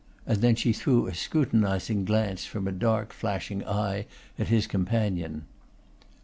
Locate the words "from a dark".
2.43-3.13